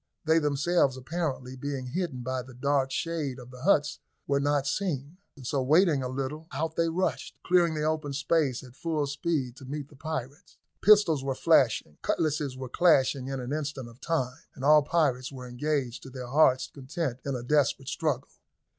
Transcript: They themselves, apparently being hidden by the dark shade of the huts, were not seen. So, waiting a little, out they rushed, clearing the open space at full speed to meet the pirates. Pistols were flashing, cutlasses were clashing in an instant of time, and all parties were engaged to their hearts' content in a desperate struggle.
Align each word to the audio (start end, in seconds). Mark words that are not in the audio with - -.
They 0.25 0.39
themselves, 0.39 0.97
apparently 0.97 1.55
being 1.55 1.85
hidden 1.85 2.23
by 2.23 2.41
the 2.41 2.55
dark 2.55 2.89
shade 2.89 3.37
of 3.37 3.51
the 3.51 3.61
huts, 3.61 3.99
were 4.25 4.39
not 4.39 4.65
seen. 4.65 5.17
So, 5.43 5.61
waiting 5.61 6.01
a 6.01 6.07
little, 6.09 6.47
out 6.51 6.75
they 6.75 6.89
rushed, 6.89 7.37
clearing 7.43 7.75
the 7.75 7.83
open 7.83 8.13
space 8.13 8.63
at 8.63 8.75
full 8.75 9.05
speed 9.05 9.55
to 9.57 9.65
meet 9.65 9.89
the 9.89 9.95
pirates. 9.95 10.57
Pistols 10.81 11.23
were 11.23 11.35
flashing, 11.35 11.99
cutlasses 12.01 12.57
were 12.57 12.67
clashing 12.67 13.27
in 13.27 13.39
an 13.39 13.53
instant 13.53 13.87
of 13.87 14.01
time, 14.01 14.39
and 14.55 14.65
all 14.65 14.81
parties 14.81 15.31
were 15.31 15.47
engaged 15.47 16.01
to 16.01 16.09
their 16.09 16.29
hearts' 16.29 16.71
content 16.73 17.19
in 17.23 17.35
a 17.35 17.43
desperate 17.43 17.87
struggle. 17.89 18.29